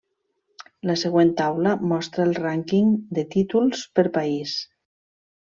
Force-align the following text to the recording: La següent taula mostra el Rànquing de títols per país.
La 0.89 0.95
següent 1.01 1.29
taula 1.41 1.73
mostra 1.91 2.25
el 2.31 2.33
Rànquing 2.39 2.89
de 3.19 3.27
títols 3.37 3.85
per 4.01 4.09
país. 4.19 4.57